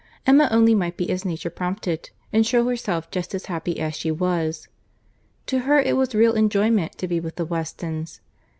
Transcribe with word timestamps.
—Emma 0.25 0.47
only 0.49 0.73
might 0.73 0.97
be 0.97 1.07
as 1.11 1.25
nature 1.25 1.51
prompted, 1.51 2.09
and 2.33 2.43
shew 2.43 2.67
herself 2.67 3.11
just 3.11 3.35
as 3.35 3.45
happy 3.45 3.79
as 3.79 3.93
she 3.93 4.09
was. 4.09 4.67
To 5.45 5.59
her 5.59 5.79
it 5.79 5.95
was 5.95 6.15
real 6.15 6.33
enjoyment 6.33 6.97
to 6.97 7.07
be 7.07 7.19
with 7.19 7.35
the 7.35 7.45
Westons. 7.45 8.19